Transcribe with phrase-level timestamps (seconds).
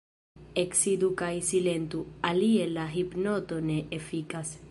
[0.61, 2.01] Eksidu kaj silentu,
[2.31, 4.59] alie la hipnoto ne efikas.